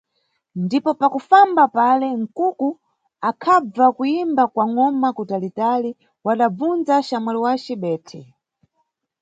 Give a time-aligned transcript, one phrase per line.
[0.63, 2.69] Ndipo pakufamba pale, Nkhuku
[3.29, 5.91] akhabva kuyimba kwa ngʼoma kutalitali,
[6.25, 8.21] wadabvundza xamwali wace bethe.